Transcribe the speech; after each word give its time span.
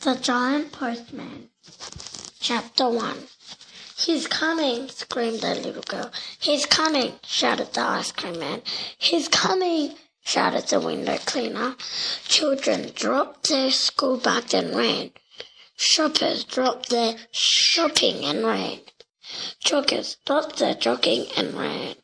The 0.00 0.14
Giant 0.14 0.70
Postman. 0.70 1.50
Chapter 2.38 2.88
1 2.88 3.26
He's 3.96 4.28
coming, 4.28 4.88
screamed 4.88 5.40
the 5.40 5.56
little 5.56 5.82
girl. 5.82 6.12
He's 6.38 6.66
coming, 6.66 7.18
shouted 7.24 7.72
the 7.72 7.80
ice 7.80 8.12
cream 8.12 8.38
man. 8.38 8.62
He's 8.96 9.26
coming, 9.26 9.96
shouted 10.24 10.68
the 10.68 10.78
window 10.78 11.18
cleaner. 11.26 11.74
Children 12.24 12.92
dropped 12.94 13.48
their 13.48 13.72
school 13.72 14.18
bags 14.18 14.54
and 14.54 14.76
ran. 14.76 15.10
Shoppers 15.76 16.44
dropped 16.44 16.90
their 16.90 17.16
shopping 17.32 18.24
and 18.24 18.44
ran. 18.44 18.78
Joggers 19.64 20.16
stopped 20.22 20.58
their 20.58 20.74
jogging 20.74 21.26
and 21.36 21.54
ran. 21.54 21.96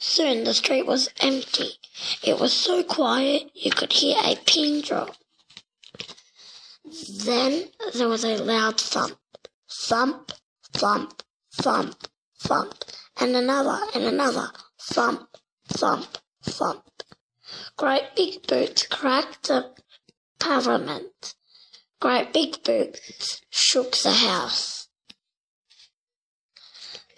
Soon 0.00 0.42
the 0.42 0.52
street 0.52 0.84
was 0.84 1.10
empty. 1.20 1.78
It 2.24 2.40
was 2.40 2.52
so 2.52 2.82
quiet 2.82 3.52
you 3.54 3.70
could 3.70 3.92
hear 3.92 4.16
a 4.24 4.34
pin 4.34 4.80
drop. 4.80 5.16
Then 6.84 7.70
there 7.94 8.08
was 8.08 8.24
a 8.24 8.36
loud 8.36 8.78
thump, 8.78 9.18
thump, 9.70 10.32
thump, 10.72 11.22
thump, 11.50 12.08
thump, 12.38 12.74
and 13.18 13.34
another 13.34 13.80
and 13.94 14.04
another 14.04 14.50
thump, 14.78 15.28
thump, 15.66 16.18
thump. 16.42 16.84
Great 17.78 18.14
big 18.14 18.46
boots 18.46 18.86
cracked 18.86 19.48
the 19.48 19.74
pavement. 20.38 21.34
Great 22.00 22.34
big 22.34 22.62
boots 22.62 23.40
shook 23.48 23.96
the 23.96 24.12
house. 24.12 24.88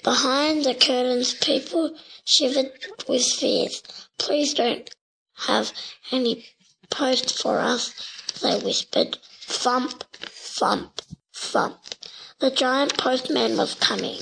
Behind 0.04 0.64
the 0.64 0.74
curtains, 0.74 1.34
people 1.34 1.98
shivered 2.24 2.70
with 3.08 3.24
fears. 3.24 3.82
Please 4.16 4.54
don't 4.54 4.88
have 5.48 5.72
any 6.12 6.46
post 6.88 7.42
for 7.42 7.58
us, 7.58 7.92
they 8.40 8.60
whispered. 8.60 9.18
Thump, 9.48 10.04
thump, 10.20 11.00
thump. 11.34 11.78
The 12.40 12.50
giant 12.50 12.98
postman 12.98 13.56
was 13.56 13.74
coming. 13.74 14.20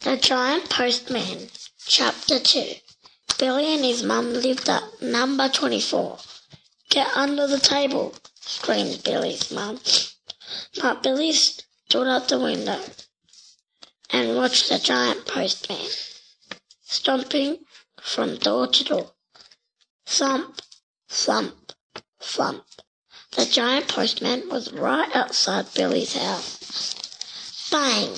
The 0.00 0.16
Giant 0.16 0.68
Postman, 0.70 1.48
Chapter 1.86 2.38
2. 2.38 2.74
Billy 3.38 3.74
and 3.74 3.84
his 3.84 4.02
mum 4.02 4.34
lived 4.34 4.68
at 4.68 4.82
number 5.02 5.48
24. 5.48 6.18
Get 6.90 7.16
under 7.16 7.46
the 7.46 7.58
table, 7.58 8.14
screamed 8.40 9.02
Billy's 9.02 9.50
mum. 9.50 9.80
But 10.80 11.02
Billy 11.02 11.32
stood 11.32 12.06
at 12.06 12.28
the 12.28 12.38
window 12.38 12.80
and 14.10 14.36
watched 14.36 14.68
the 14.68 14.78
giant 14.78 15.26
postman 15.26 15.88
stomping 16.82 17.58
from 18.00 18.36
door 18.36 18.66
to 18.68 18.84
door. 18.84 19.10
Thump, 20.06 20.60
thump, 21.08 21.63
thump. 22.34 22.64
The 23.32 23.46
giant 23.46 23.88
postman 23.88 24.48
was 24.48 24.72
right 24.72 25.14
outside 25.14 25.72
Billy's 25.74 26.16
house. 26.16 27.68
Bang, 27.70 28.16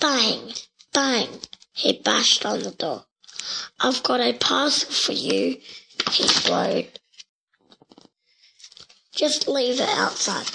bang, 0.00 0.52
bang. 0.92 1.28
He 1.72 2.00
bashed 2.00 2.46
on 2.46 2.62
the 2.62 2.70
door. 2.70 3.06
I've 3.78 4.02
got 4.02 4.20
a 4.20 4.32
parcel 4.32 4.90
for 4.90 5.12
you, 5.12 5.60
he 6.10 6.28
blowed. 6.46 6.98
Just 9.12 9.48
leave 9.48 9.80
it 9.80 9.88
outside. 9.88 10.46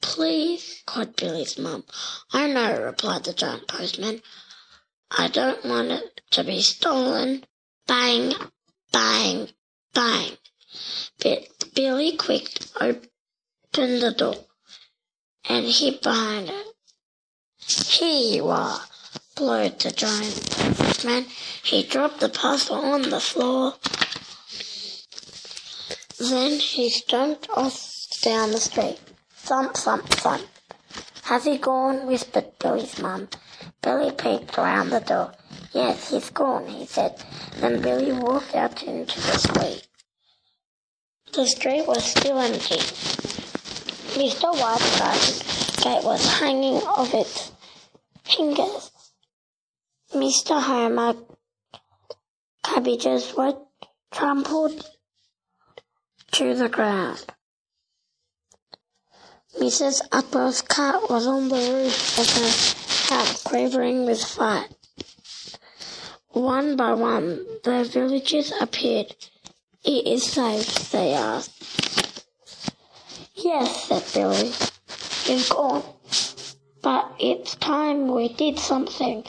Please, 0.00 0.82
cried 0.86 1.16
Billy's 1.16 1.58
mum. 1.58 1.84
I 2.32 2.46
know, 2.46 2.80
replied 2.82 3.24
the 3.24 3.32
giant 3.32 3.68
postman. 3.68 4.22
I 5.10 5.28
don't 5.28 5.64
want 5.64 5.90
it 5.90 6.20
to 6.32 6.44
be 6.44 6.60
stolen. 6.60 7.44
Bang, 7.86 8.34
bang, 8.92 9.48
bang. 9.94 10.36
Billy 11.74 12.16
quick 12.16 12.58
opened 12.80 14.02
the 14.02 14.14
door 14.16 14.36
and 15.48 15.66
hid 15.66 16.00
behind 16.00 16.50
it. 16.50 16.66
Here 17.58 18.36
you 18.36 18.48
are, 18.48 18.80
blowed 19.34 19.80
the 19.80 19.90
giant 19.90 20.50
postman. 20.76 21.26
He 21.62 21.82
dropped 21.82 22.20
the 22.20 22.28
parcel 22.28 22.76
on 22.76 23.02
the 23.02 23.20
floor. 23.20 23.74
Then 26.18 26.60
he 26.60 26.90
stomped 26.90 27.48
off 27.50 28.06
down 28.22 28.52
the 28.52 28.60
street. 28.60 29.00
Thump, 29.32 29.74
thump, 29.74 30.08
thump. 30.08 30.46
Has 31.22 31.44
he 31.44 31.58
gone? 31.58 32.06
whispered 32.06 32.58
Billy's 32.58 33.00
mum. 33.00 33.28
Billy 33.82 34.12
peeped 34.12 34.56
around 34.58 34.90
the 34.90 35.00
door. 35.00 35.32
Yes, 35.72 36.10
he's 36.10 36.30
gone, 36.30 36.66
he 36.66 36.86
said. 36.86 37.22
Then 37.56 37.82
Billy 37.82 38.12
walked 38.12 38.54
out 38.54 38.82
into 38.82 39.20
the 39.20 39.38
street. 39.38 39.87
The 41.38 41.46
street 41.46 41.86
was 41.86 42.02
still 42.02 42.36
empty. 42.36 42.82
Mr. 44.18 44.50
White's 44.58 45.80
gate 45.84 46.02
was 46.02 46.26
hanging 46.40 46.78
off 46.82 47.14
its 47.14 47.52
hinges. 48.24 48.90
Mr. 50.12 50.60
Homer 50.60 51.14
cabbages 52.64 53.34
were 53.36 53.54
trampled 54.10 54.84
to 56.32 56.54
the 56.56 56.68
ground. 56.68 57.24
Mrs. 59.60 60.02
Upper's 60.10 60.60
cat 60.62 61.08
was 61.08 61.28
on 61.28 61.50
the 61.50 61.54
roof 61.54 62.18
of 62.18 62.28
her 62.34 63.14
house, 63.14 63.44
quivering 63.44 64.06
with 64.06 64.24
fright. 64.24 64.74
One 66.30 66.74
by 66.74 66.94
one, 66.94 67.46
the 67.62 67.84
villagers 67.84 68.52
appeared. 68.60 69.14
It 69.90 70.06
is 70.06 70.22
safe, 70.22 70.90
they 70.90 71.14
asked. 71.14 71.62
Uh, 72.68 73.24
yes, 73.36 73.84
said 73.84 74.04
Billy. 74.12 74.48
It's 75.32 75.48
gone. 75.48 75.82
But 76.82 77.14
it's 77.18 77.54
time 77.54 78.08
we 78.08 78.28
did 78.28 78.58
something. 78.58 79.24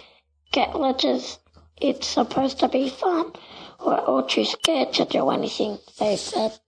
Get 0.52 0.75
letters. 0.75 1.40
It's 1.80 2.08
supposed 2.08 2.59
to 2.59 2.68
be 2.68 2.90
fun. 2.90 3.31
We're 3.80 4.00
all 4.00 4.24
too 4.24 4.44
scared 4.44 4.92
to 4.96 5.06
do 5.06 5.30
anything, 5.30 5.80
they 5.97 6.18
said. 6.18 6.59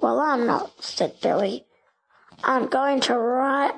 Well, 0.00 0.20
I'm 0.20 0.46
not, 0.46 0.82
said 0.82 1.20
Billy. 1.20 1.66
I'm 2.42 2.68
going 2.68 3.00
to 3.02 3.18
write 3.18 3.74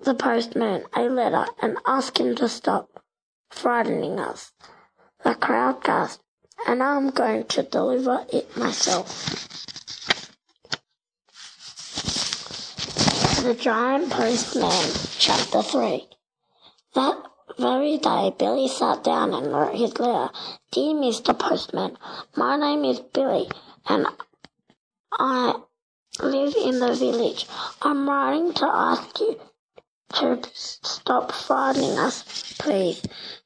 the 0.00 0.14
postman 0.14 0.84
a 0.96 1.02
letter 1.02 1.44
and 1.60 1.76
ask 1.86 2.18
him 2.18 2.34
to 2.36 2.48
stop 2.48 3.04
frightening 3.50 4.18
us. 4.18 4.52
The 5.24 5.34
crowd 5.34 5.84
gasped, 5.84 6.23
and 6.66 6.82
I'm 6.82 7.10
going 7.10 7.44
to 7.44 7.62
deliver 7.62 8.24
it 8.32 8.56
myself. 8.56 9.30
The 13.42 13.54
Giant 13.54 14.10
Postman, 14.10 14.90
Chapter 15.18 15.62
3. 15.62 16.08
That 16.94 17.16
very 17.58 17.98
day, 17.98 18.32
Billy 18.38 18.68
sat 18.68 19.04
down 19.04 19.34
and 19.34 19.52
wrote 19.52 19.76
his 19.76 19.98
letter. 19.98 20.32
Dear 20.72 20.94
Mr. 20.94 21.38
Postman, 21.38 21.96
my 22.36 22.56
name 22.56 22.84
is 22.84 23.00
Billy, 23.00 23.48
and 23.86 24.06
I 25.12 25.60
live 26.20 26.54
in 26.56 26.80
the 26.80 26.94
village. 26.94 27.46
I'm 27.82 28.08
writing 28.08 28.54
to 28.54 28.66
ask 28.66 29.20
you 29.20 29.38
to 30.14 30.50
stop 30.52 31.32
frightening 31.32 31.98
us, 31.98 32.22
please. 32.58 33.02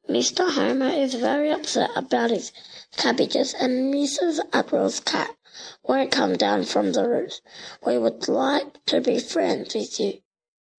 Mr. 0.09 0.51
Homer 0.51 0.89
is 0.91 1.15
very 1.15 1.51
upset 1.51 1.91
about 1.97 2.31
his 2.31 2.53
cabbages, 2.97 3.55
and 3.55 3.93
Mrs. 3.93 4.41
April's 4.55 5.01
cat 5.01 5.35
won't 5.83 6.13
come 6.13 6.37
down 6.37 6.65
from 6.65 6.93
the 6.93 7.09
roof. 7.09 7.41
We 7.87 7.97
would 7.97 8.29
like 8.29 8.85
to 8.87 9.01
be 9.01 9.19
friends 9.19 9.75
with 9.75 9.99
you. 9.99 10.21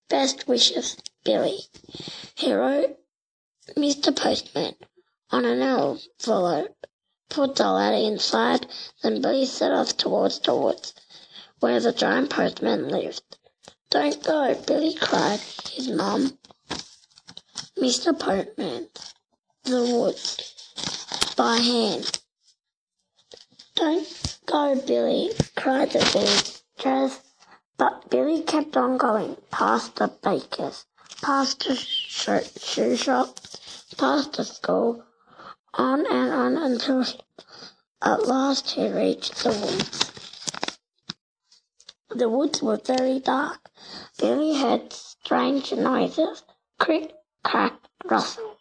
Best 0.10 0.48
wishes, 0.48 0.98
Billy. 1.24 1.62
He 2.36 2.54
wrote 2.54 2.98
Mr. 3.76 4.16
Postman 4.16 4.76
on 5.32 5.46
an 5.46 5.62
envelope, 5.62 6.86
put 7.30 7.56
the 7.56 7.72
letter 7.72 7.98
inside, 7.98 8.68
then 9.02 9.22
Billy 9.22 9.46
set 9.46 9.72
off 9.72 9.98
towards 9.98 10.40
the 10.40 10.56
woods 10.56 10.94
where 11.60 11.80
the 11.80 11.92
giant 11.92 12.30
postman 12.30 12.90
lived. 12.90 13.39
Don't 13.92 14.24
go, 14.24 14.54
Billy 14.68 14.94
cried 14.94 15.40
his 15.72 15.90
mum. 15.90 16.38
Mr. 17.76 18.18
Postman, 18.18 18.88
the 19.64 19.82
woods, 19.82 21.34
by 21.36 21.58
hand. 21.58 22.22
Don't 23.74 24.38
go, 24.46 24.80
Billy, 24.86 25.32
cried 25.56 25.92
the 25.92 26.00
villagers. 26.00 27.20
But 27.78 28.12
Billy 28.12 28.44
kept 28.44 28.78
on 28.78 28.98
going, 28.98 29.38
past 29.50 29.96
the 29.96 30.10
baker's, 30.22 30.86
past 31.24 31.66
the 31.66 31.76
shoe 31.76 32.96
shop, 32.96 33.40
past 33.98 34.34
the 34.34 34.46
school, 34.46 35.04
on 35.74 36.06
and 36.06 36.32
on 36.32 36.58
until 36.58 37.06
at 38.04 38.28
last 38.28 38.70
he 38.70 38.88
reached 38.88 39.44
the 39.44 39.50
woods. 39.50 40.19
The 42.12 42.28
woods 42.28 42.64
were 42.64 42.78
very 42.78 43.20
dark. 43.20 43.70
Billy 44.18 44.58
heard 44.58 44.92
strange 44.92 45.72
noises, 45.72 46.44
crick, 46.80 47.14
crack, 47.44 47.74
rustle. 48.04 48.58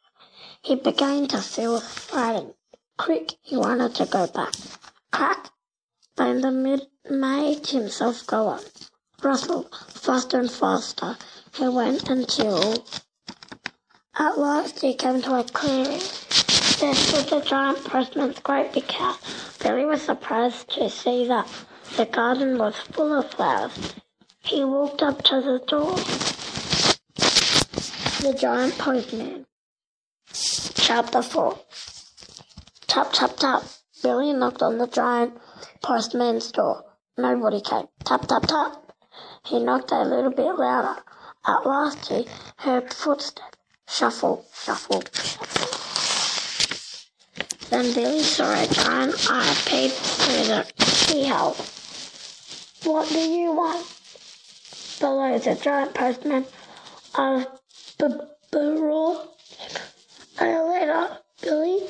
He 0.61 0.75
began 0.75 1.29
to 1.29 1.39
feel 1.39 1.81
frightened. 1.81 2.53
Crick, 2.99 3.37
he 3.41 3.56
wanted 3.56 3.95
to 3.95 4.05
go 4.05 4.27
back. 4.27 4.53
Crack, 5.11 5.50
but 6.15 6.43
the 6.43 6.50
mid 6.50 6.89
made 7.09 7.67
himself 7.67 8.27
go 8.27 8.49
on. 8.49 8.61
Rustle, 9.23 9.62
faster 9.89 10.41
and 10.41 10.51
faster, 10.51 11.17
he 11.55 11.69
went 11.69 12.11
until 12.11 12.85
at 14.19 14.37
last 14.37 14.81
he 14.81 14.94
came 14.94 15.23
to 15.23 15.39
a 15.39 15.44
clearing. 15.44 16.03
There 16.81 16.94
stood 16.94 17.29
the 17.31 17.41
giant 17.44 17.83
postman's 17.85 18.41
great 18.41 18.75
big 18.75 18.91
house. 18.91 19.56
Billy 19.59 19.87
was 19.87 20.03
surprised 20.03 20.69
to 20.75 20.91
see 20.91 21.27
that 21.29 21.49
the 21.96 22.06
garden 22.06 22.58
was 22.58 22.76
full 22.76 23.12
of 23.19 23.31
flowers. 23.31 23.94
He 24.43 24.64
walked 24.64 25.02
up 25.02 25.23
to 25.25 25.40
the 25.40 25.58
door. 25.67 25.96
The 28.23 28.37
giant 28.38 28.79
postman. 28.79 29.46
Chapter 30.75 31.23
4 31.23 31.58
Tap, 32.87 33.12
tap, 33.12 33.37
tap. 33.37 33.62
Billy 34.02 34.32
knocked 34.32 34.62
on 34.62 34.79
the 34.79 34.87
giant 34.87 35.38
postman's 35.82 36.50
door. 36.52 36.85
Nobody 37.17 37.61
came. 37.61 37.88
Tap, 38.05 38.26
tap, 38.26 38.46
tap. 38.46 38.93
He 39.44 39.58
knocked 39.61 39.93
a 39.93 40.02
little 40.02 40.31
bit 40.31 40.58
louder. 40.58 41.02
At 41.46 41.67
last 41.67 42.08
he 42.08 42.26
heard 42.58 42.93
footsteps. 42.93 43.56
Shuffle, 43.88 44.44
shuffle, 44.55 45.02
shuffle. 45.12 45.69
Then 47.70 47.94
Billy 47.94 48.23
saw 48.23 48.50
a 48.52 48.67
giant 48.67 49.14
eye 49.31 49.56
peep 49.67 49.93
through 49.93 50.44
the 50.44 50.73
keyhole. 50.79 51.56
What 52.85 53.09
do 53.09 53.19
you 53.19 53.53
want? 53.53 53.87
Below 55.01 55.39
the 55.39 55.55
giant 55.55 55.95
postman 55.95 56.45
of 57.15 57.47
brought 58.51 59.29
a 60.39 60.45
letter. 60.45 61.19
Billy 61.43 61.89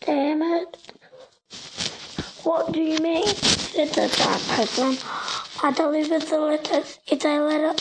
Damn 0.00 0.42
it. 0.42 0.76
What 2.44 2.72
do 2.72 2.80
you 2.80 2.98
mean? 2.98 3.26
said 3.26 3.88
the 3.88 4.06
giant 4.06 4.42
postman. 4.48 4.98
I 5.62 5.72
delivered 5.72 6.22
the 6.22 6.38
letters. 6.38 7.00
It's 7.08 7.24
a 7.24 7.40
letter 7.40 7.74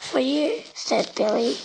for 0.00 0.20
you, 0.20 0.62
said 0.74 1.12
Billy. 1.14 1.56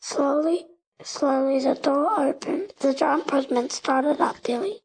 Slowly, 0.00 0.66
slowly 1.02 1.58
the 1.58 1.74
door 1.74 2.20
opened. 2.20 2.74
The 2.78 2.94
giant 2.94 3.26
postman 3.26 3.70
started 3.70 4.20
up 4.20 4.42
Billy. 4.44 4.83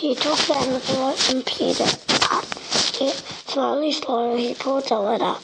He 0.00 0.14
took 0.14 0.38
the 0.38 0.56
envelope 0.56 1.18
and 1.28 1.44
peered 1.44 1.78
up. 1.82 2.44
It, 3.02 3.22
slowly, 3.46 3.92
slowly, 3.92 4.48
he 4.48 4.54
pulled 4.54 4.88
the 4.88 4.98
letter. 4.98 5.36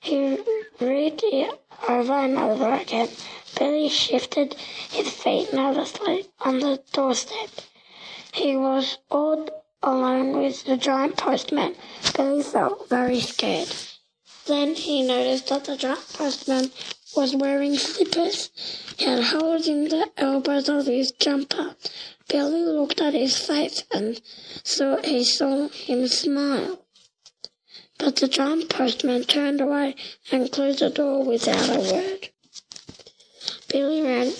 He 0.00 0.36
read 0.80 1.20
it 1.22 1.60
over 1.88 2.12
and 2.12 2.36
over 2.36 2.72
again. 2.72 3.08
Billy 3.56 3.88
shifted 3.88 4.54
his 4.90 5.10
feet 5.10 5.52
nervously 5.52 6.26
on 6.40 6.58
the 6.58 6.82
doorstep. 6.92 7.50
He 8.32 8.56
was 8.56 8.98
all 9.12 9.48
alone 9.80 10.38
with 10.42 10.64
the 10.64 10.76
giant 10.76 11.16
postman. 11.16 11.76
Billy 12.16 12.42
felt 12.42 12.88
very 12.88 13.20
scared. 13.20 13.72
Then 14.46 14.74
he 14.74 15.02
noticed 15.06 15.50
that 15.50 15.66
the 15.66 15.76
giant 15.76 16.12
postman 16.14 16.72
was 17.16 17.36
wearing 17.36 17.76
slippers. 17.76 18.50
He 18.98 19.06
in 19.06 19.84
the 19.84 20.10
elbows 20.16 20.68
of 20.68 20.86
his 20.86 21.12
jumper. 21.12 21.76
Billy 22.28 22.64
looked 22.64 23.00
at 23.00 23.14
his 23.14 23.36
face 23.36 23.84
and 23.92 24.20
saw 24.62 24.96
he 25.02 25.24
saw 25.24 25.68
him 25.68 26.08
smile. 26.08 26.84
But 27.98 28.16
the 28.16 28.28
giant 28.28 28.68
postman 28.68 29.24
turned 29.24 29.60
away 29.60 29.94
and 30.32 30.50
closed 30.50 30.80
the 30.80 30.90
door 30.90 31.24
without 31.24 31.68
a 31.68 31.80
word. 31.80 32.28
Billy 33.68 34.02
ran 34.02 34.32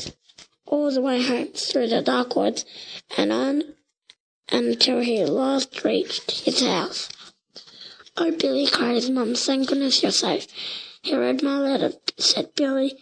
all 0.66 0.90
the 0.90 1.00
way 1.00 1.22
home 1.22 1.48
through 1.48 1.88
the 1.88 2.02
dark 2.02 2.36
woods 2.36 2.64
and 3.16 3.32
on 3.32 3.74
until 4.50 5.00
he 5.00 5.24
last 5.24 5.84
reached 5.84 6.30
his 6.44 6.60
house. 6.60 7.08
Oh, 8.16 8.30
Billy, 8.30 8.66
cried 8.66 8.94
his 8.94 9.10
mum, 9.10 9.34
thank 9.34 9.68
goodness 9.68 10.02
you're 10.02 10.12
safe. 10.12 10.46
He 11.02 11.16
read 11.16 11.42
my 11.42 11.58
letter, 11.58 11.92
said 12.16 12.54
Billy, 12.54 12.98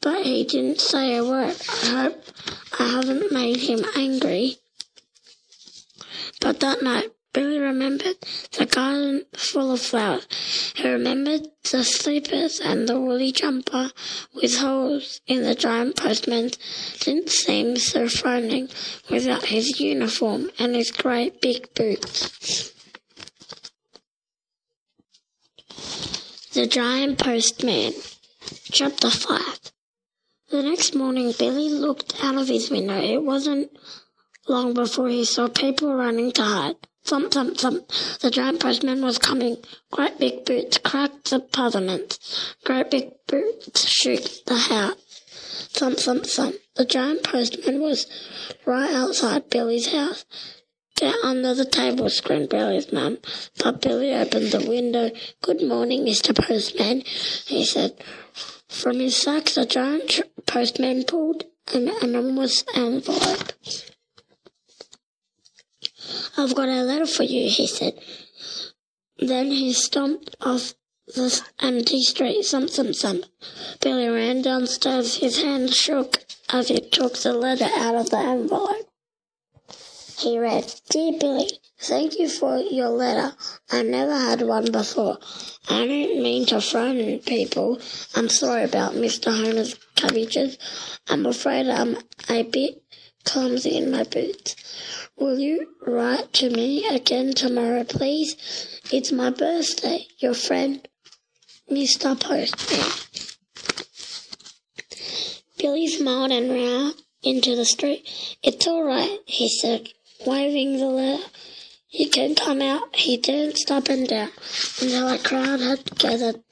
but 0.00 0.24
he 0.24 0.44
didn't 0.44 0.80
say 0.80 1.16
a 1.16 1.24
word. 1.24 1.56
I 1.84 1.86
hope 1.86 2.24
I 2.78 2.88
haven't 2.88 3.32
made 3.32 3.58
him 3.58 3.84
angry. 3.94 4.56
But 6.40 6.60
that 6.60 6.82
night, 6.82 7.10
Billy 7.32 7.58
remembered 7.58 8.16
the 8.56 8.64
garden 8.64 9.24
full 9.34 9.72
of 9.72 9.80
flowers. 9.80 10.26
He 10.74 10.88
remembered 10.88 11.48
the 11.70 11.84
slippers 11.84 12.60
and 12.60 12.88
the 12.88 12.98
woolly 12.98 13.30
jumper 13.32 13.90
with 14.34 14.56
holes 14.56 15.20
in 15.26 15.42
the 15.42 15.54
giant 15.54 15.96
postman 15.96 16.50
didn't 17.00 17.28
seem 17.28 17.76
so 17.76 18.08
frightening 18.08 18.70
without 19.10 19.44
his 19.46 19.80
uniform 19.80 20.50
and 20.58 20.74
his 20.74 20.90
great 20.90 21.40
big 21.42 21.74
boots. 21.74 22.72
The 26.54 26.66
Giant 26.66 27.18
Postman 27.18 27.92
Chapter 28.72 29.10
5 29.10 29.72
The 30.48 30.62
next 30.62 30.94
morning 30.94 31.34
Billy 31.36 31.70
looked 31.70 32.22
out 32.22 32.36
of 32.36 32.46
his 32.46 32.70
window. 32.70 33.00
It 33.00 33.22
wasn't 33.22 33.76
long 34.46 34.74
before 34.74 35.08
he 35.08 35.24
saw 35.24 35.48
people 35.48 35.92
running 35.92 36.30
to 36.32 36.42
hide. 36.42 36.76
Thump, 37.04 37.32
thump, 37.32 37.56
thump. 37.56 37.88
The 38.20 38.30
giant 38.30 38.60
postman 38.60 39.02
was 39.02 39.18
coming. 39.18 39.56
Great 39.90 40.20
big 40.20 40.44
boots 40.44 40.78
cracked 40.78 41.30
the 41.30 41.40
pavement. 41.40 42.18
Great 42.64 42.92
big 42.92 43.10
boots 43.26 43.88
shook 43.88 44.22
the 44.46 44.56
house. 44.56 45.68
Thump, 45.72 45.98
thump, 45.98 46.26
thump. 46.26 46.54
The 46.76 46.84
giant 46.84 47.24
postman 47.24 47.80
was 47.80 48.06
right 48.64 48.92
outside 48.92 49.50
Billy's 49.50 49.92
house. 49.92 50.24
Get 50.94 51.14
under 51.24 51.54
the 51.54 51.64
table, 51.64 52.08
screamed 52.08 52.50
Billy's 52.50 52.92
mum. 52.92 53.18
But 53.62 53.82
Billy 53.82 54.14
opened 54.14 54.52
the 54.52 54.68
window. 54.68 55.10
Good 55.42 55.60
morning, 55.60 56.04
Mr. 56.04 56.36
Postman, 56.36 57.02
he 57.46 57.64
said. 57.64 58.00
From 58.68 59.00
his 59.00 59.16
sack, 59.16 59.46
the 59.46 59.64
giant 59.64 60.20
postman 60.46 61.04
pulled 61.04 61.44
an 61.72 61.88
enormous 62.02 62.64
envelope. 62.74 63.52
I've 66.36 66.54
got 66.54 66.68
a 66.68 66.82
letter 66.82 67.06
for 67.06 67.22
you, 67.22 67.48
he 67.48 67.66
said. 67.66 67.98
Then 69.18 69.50
he 69.50 69.72
stomped 69.72 70.36
off 70.40 70.74
the 71.06 71.42
empty 71.60 72.02
street, 72.02 72.44
thump, 72.44 72.70
thump, 72.70 72.94
thump. 72.94 73.24
Billy 73.80 74.08
ran 74.08 74.42
downstairs. 74.42 75.16
His 75.16 75.42
hand 75.42 75.72
shook 75.72 76.24
as 76.48 76.68
he 76.68 76.80
took 76.80 77.18
the 77.18 77.32
letter 77.32 77.68
out 77.76 77.94
of 77.94 78.10
the 78.10 78.18
envelope. 78.18 78.88
He 80.18 80.38
read, 80.38 80.74
Dear 80.90 81.12
Billy, 81.18 81.50
thank 81.80 82.18
you 82.18 82.28
for 82.28 82.58
your 82.58 82.88
letter. 82.88 83.34
I 83.70 83.82
never 83.82 84.14
had 84.14 84.42
one 84.42 84.70
before. 84.70 85.18
I 85.68 85.86
don't 85.86 86.22
mean 86.22 86.46
to 86.46 86.60
frighten 86.60 87.18
people. 87.20 87.80
I'm 88.14 88.28
sorry 88.28 88.64
about 88.64 88.94
Mr. 88.94 89.36
Homer's 89.36 89.74
cabbages. 89.94 90.58
I'm 91.08 91.26
afraid 91.26 91.68
I'm 91.68 91.96
a 92.28 92.42
bit 92.42 92.82
clumsy 93.24 93.76
in 93.76 93.90
my 93.90 94.04
boots. 94.04 94.56
Will 95.16 95.38
you 95.38 95.74
write 95.86 96.32
to 96.34 96.50
me 96.50 96.86
again 96.86 97.32
tomorrow, 97.32 97.84
please? 97.84 98.80
It's 98.92 99.12
my 99.12 99.30
birthday. 99.30 100.06
Your 100.18 100.34
friend, 100.34 100.86
Mr. 101.70 102.18
Postman. 102.18 102.92
Billy 105.58 105.88
smiled 105.88 106.32
and 106.32 106.50
ran 106.50 106.92
into 107.22 107.56
the 107.56 107.64
street. 107.64 108.08
It's 108.42 108.66
all 108.66 108.84
right, 108.84 109.18
he 109.26 109.48
said, 109.48 109.88
waving 110.26 110.78
the 110.78 110.86
letter. 110.86 111.24
You 111.90 112.10
can 112.10 112.34
come 112.34 112.60
out. 112.60 112.94
He 112.96 113.16
danced 113.16 113.70
up 113.70 113.88
and 113.88 114.08
down 114.08 114.30
until 114.80 115.08
a 115.08 115.18
crowd 115.18 115.60
had 115.60 115.98
gathered 115.98 116.42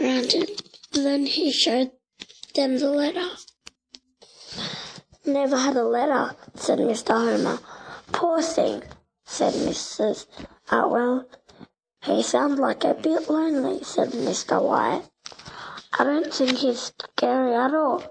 round 0.00 0.32
him. 0.32 0.46
Then 0.92 1.26
he 1.26 1.50
showed 1.50 1.92
them 2.54 2.78
the 2.78 2.90
letter. 2.90 3.28
Never 5.24 5.56
had 5.56 5.76
a 5.76 5.82
letter, 5.82 6.36
said 6.54 6.78
Mr. 6.78 7.14
Homer. 7.14 7.58
Poor 8.12 8.42
thing, 8.42 8.82
said 9.24 9.54
Mrs. 9.54 10.26
Otwell. 10.70 11.26
He 12.04 12.22
sounds 12.22 12.60
like 12.60 12.84
a 12.84 12.94
bit 12.94 13.28
lonely, 13.28 13.82
said 13.82 14.10
Mr. 14.10 14.62
Wyatt. 14.62 15.04
I 15.98 16.04
don't 16.04 16.32
think 16.32 16.58
he's 16.58 16.92
scary 17.16 17.54
at 17.54 17.74
all. 17.74 18.04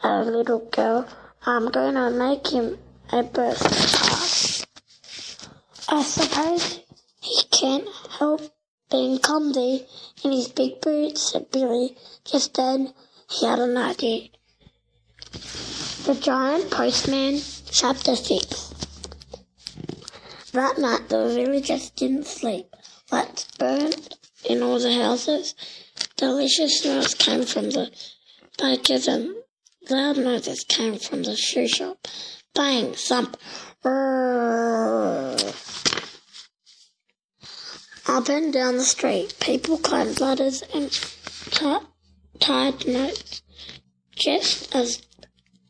A 0.00 0.22
little 0.22 0.60
girl, 0.70 1.08
I'm 1.44 1.70
going 1.70 1.94
to 1.94 2.10
make 2.10 2.46
him 2.48 2.78
a 3.10 3.22
birthday. 3.22 4.05
I 5.88 6.02
suppose 6.02 6.80
he 7.20 7.42
can't 7.52 7.88
help 8.18 8.40
being 8.90 9.18
clumsy 9.18 9.86
in 10.24 10.32
his 10.32 10.48
big 10.48 10.80
boots, 10.80 11.30
said 11.30 11.50
Billy. 11.52 11.96
Just 12.24 12.54
then, 12.54 12.92
he 13.30 13.46
had 13.46 13.60
an 13.60 13.76
idea. 13.76 14.30
The 16.04 16.18
Giant 16.20 16.72
Postman, 16.72 17.40
Chapter 17.70 18.16
6 18.16 18.74
That 20.52 20.78
night 20.78 21.08
the 21.08 21.28
villagers 21.28 21.90
didn't 21.90 22.26
sleep. 22.26 22.74
Lights 23.12 23.46
burned 23.56 24.16
in 24.44 24.62
all 24.64 24.80
the 24.80 24.92
houses. 24.92 25.54
Delicious 26.16 26.80
smells 26.80 27.14
came 27.14 27.44
from 27.44 27.70
the 27.70 27.92
bakers 28.58 29.06
and 29.06 29.36
loud 29.88 30.16
noises 30.18 30.64
came 30.64 30.98
from 30.98 31.22
the 31.22 31.36
shoe 31.36 31.68
shop. 31.68 32.08
bang, 32.54 32.92
thump. 32.94 33.36
Rrrr. 33.84 35.65
Up 38.08 38.28
and 38.28 38.52
down 38.52 38.76
the 38.76 38.84
street, 38.84 39.34
people 39.40 39.78
climbed 39.78 40.20
ladders 40.20 40.62
and 40.72 40.92
t- 40.92 41.78
tied 42.38 42.86
notes. 42.86 43.42
Just 44.14 44.72
as 44.74 45.02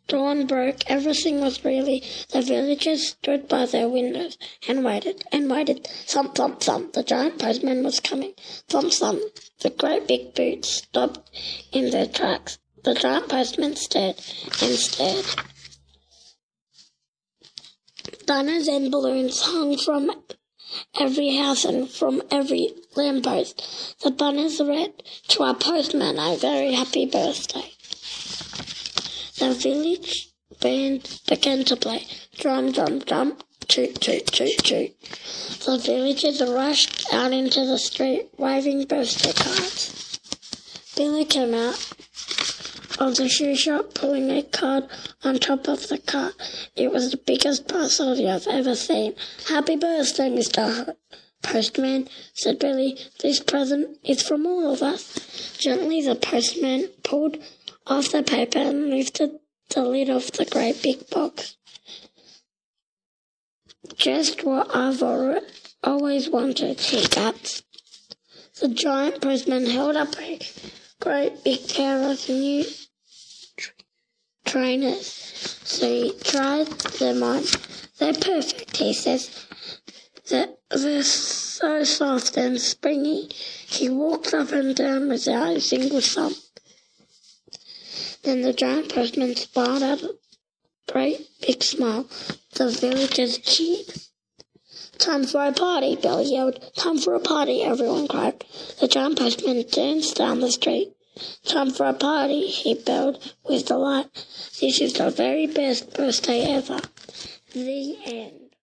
dawn 0.06 0.46
broke, 0.46 0.82
everything 0.86 1.40
was 1.40 1.64
really. 1.64 2.04
The 2.32 2.42
villagers 2.42 3.08
stood 3.08 3.48
by 3.48 3.64
their 3.64 3.88
windows 3.88 4.36
and 4.68 4.84
waited 4.84 5.24
and 5.32 5.50
waited. 5.50 5.86
Thump, 5.86 6.34
thump, 6.34 6.60
thump. 6.60 6.92
The 6.92 7.02
giant 7.02 7.38
postman 7.38 7.82
was 7.82 8.00
coming. 8.00 8.34
Thump, 8.68 8.92
thump. 8.92 9.22
The 9.60 9.70
great 9.70 10.06
big 10.06 10.34
boots 10.34 10.68
stopped 10.68 11.30
in 11.72 11.90
their 11.90 12.06
tracks. 12.06 12.58
The 12.84 12.94
giant 12.94 13.30
postman 13.30 13.76
stared 13.76 14.16
and 14.60 14.76
stared. 14.76 15.24
Banners 18.26 18.68
and 18.68 18.90
balloons 18.90 19.40
hung 19.40 19.78
from 19.78 20.10
every 21.00 21.36
house 21.36 21.64
and 21.64 21.88
from 21.88 22.22
every 22.30 22.70
lamppost. 22.96 23.96
The 24.02 24.10
banners 24.10 24.60
read, 24.60 24.92
To 25.28 25.42
our 25.42 25.54
postman, 25.54 26.18
a 26.18 26.36
very 26.36 26.72
happy 26.72 27.06
birthday. 27.06 27.72
The 29.38 29.54
village 29.54 30.30
band 30.60 31.20
began 31.28 31.64
to 31.64 31.76
play. 31.76 32.06
Drum, 32.38 32.72
drum, 32.72 33.00
drum, 33.00 33.36
toot, 33.68 34.00
toot, 34.00 34.26
toot, 34.26 34.58
toot. 34.58 35.00
The 35.64 35.78
villagers 35.78 36.40
rushed 36.40 37.12
out 37.12 37.32
into 37.32 37.64
the 37.66 37.78
street, 37.78 38.30
waving 38.38 38.84
birthday 38.86 39.32
cards. 39.32 40.20
Billy 40.96 41.24
came 41.24 41.52
out 41.52 41.92
of 42.98 43.16
the 43.16 43.28
shoe 43.28 43.54
shop, 43.54 43.94
pulling 43.94 44.30
a 44.30 44.42
card 44.42 44.88
on 45.22 45.38
top 45.38 45.68
of 45.68 45.88
the 45.88 45.98
cart. 45.98 46.34
It 46.74 46.90
was 46.90 47.10
the 47.10 47.16
biggest 47.16 47.68
parcel 47.68 48.16
you've 48.16 48.46
ever 48.46 48.74
seen. 48.74 49.14
Happy 49.48 49.76
birthday, 49.76 50.30
Mr. 50.30 50.94
Postman, 51.42 52.08
said 52.34 52.58
Billy. 52.58 52.98
This 53.20 53.40
present 53.40 53.98
is 54.02 54.22
from 54.22 54.46
all 54.46 54.72
of 54.72 54.82
us. 54.82 55.56
Gently, 55.58 56.00
the 56.00 56.14
postman 56.14 56.88
pulled 57.02 57.36
off 57.86 58.10
the 58.10 58.22
paper 58.22 58.58
and 58.58 58.90
lifted 58.90 59.38
the 59.70 59.82
lid 59.82 60.10
off 60.10 60.30
the 60.32 60.44
great 60.44 60.82
big 60.82 61.08
box. 61.10 61.56
Just 63.96 64.44
what 64.44 64.74
I've 64.74 65.02
always 65.82 66.28
wanted, 66.28 66.80
he 66.80 67.06
gasped. 67.06 67.62
The 68.60 68.68
giant 68.68 69.20
postman 69.20 69.66
held 69.66 69.96
up 69.96 70.18
a 70.18 70.40
great 71.00 71.44
big 71.44 71.68
pair 71.68 72.10
of 72.10 72.28
new 72.28 72.64
trainers. 74.46 75.06
So 75.64 75.86
he 75.86 76.12
tried 76.24 76.68
them 76.98 77.22
on. 77.22 77.42
They're 77.98 78.14
perfect, 78.14 78.76
he 78.76 78.94
says. 78.94 79.46
They're, 80.28 80.48
they're 80.70 81.02
so 81.02 81.84
soft 81.84 82.36
and 82.36 82.60
springy. 82.60 83.28
He 83.66 83.88
walks 83.88 84.32
up 84.32 84.52
and 84.52 84.74
down 84.74 85.08
without 85.08 85.56
a 85.56 85.60
single 85.60 86.00
thump. 86.00 86.36
Then 88.22 88.42
the 88.42 88.52
giant 88.52 88.92
postman 88.92 89.36
smiled 89.36 89.82
out 89.82 90.02
a 90.02 90.16
great 90.90 91.28
big 91.46 91.62
smile. 91.62 92.06
The 92.54 92.70
villagers 92.70 93.38
cheered. 93.38 93.86
Time 94.98 95.24
for 95.24 95.46
a 95.46 95.52
party, 95.52 95.94
Billy 95.94 96.32
yelled. 96.32 96.74
Time 96.74 96.98
for 96.98 97.14
a 97.14 97.20
party, 97.20 97.62
everyone 97.62 98.08
cried. 98.08 98.44
The 98.80 98.88
giant 98.88 99.18
postman 99.18 99.64
danced 99.70 100.16
down 100.16 100.40
the 100.40 100.50
street. 100.50 100.95
Time 101.44 101.70
for 101.70 101.86
a 101.86 101.94
party, 101.94 102.46
he 102.46 102.74
belled 102.74 103.34
with 103.44 103.66
delight. 103.66 104.08
This 104.60 104.80
is 104.80 104.92
the 104.94 105.10
very 105.10 105.46
best 105.46 105.94
birthday 105.94 106.42
ever. 106.42 106.80
The 107.52 107.96
end. 108.04 108.45